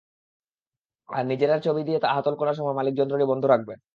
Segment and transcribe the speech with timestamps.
[1.09, 3.77] আবার নিজের চাবি দিয়ে হাতল খোলার সময় মালিক যন্ত্রটি বন্ধ রাখবেন।